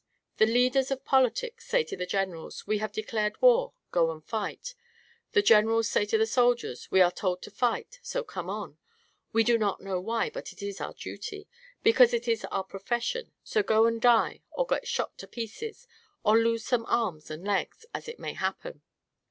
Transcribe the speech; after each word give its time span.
The 0.37 0.47
leaders 0.47 0.89
of 0.89 1.05
politics 1.05 1.67
say 1.67 1.83
to 1.83 1.95
the 1.95 2.07
generals: 2.07 2.65
'We 2.65 2.79
have 2.79 2.91
declared 2.91 3.39
war; 3.39 3.73
go 3.91 4.09
and 4.09 4.25
fight.' 4.25 4.73
The 5.33 5.43
generals 5.43 5.87
say 5.89 6.05
to 6.07 6.17
the 6.17 6.25
soldiers: 6.25 6.89
'We 6.89 7.01
are 7.01 7.11
told 7.11 7.43
to 7.43 7.51
fight, 7.51 7.99
so 8.01 8.23
come 8.23 8.49
on. 8.49 8.79
We 9.31 9.43
do 9.43 9.59
not 9.59 9.79
know 9.79 9.99
why, 10.01 10.31
but 10.31 10.53
it 10.53 10.63
is 10.63 10.81
our 10.81 10.95
duty, 10.95 11.47
because 11.83 12.15
it 12.15 12.27
is 12.27 12.43
our 12.45 12.63
profession. 12.63 13.31
So 13.43 13.61
go 13.61 13.85
and 13.85 14.01
die, 14.01 14.41
or 14.49 14.65
get 14.65 14.87
shot 14.87 15.19
to 15.19 15.27
pieces, 15.27 15.87
or 16.23 16.35
lose 16.39 16.65
some 16.65 16.87
arms 16.87 17.29
and 17.29 17.45
legs, 17.45 17.85
as 17.93 18.07
it 18.07 18.17
may 18.17 18.33
happen.' 18.33 18.81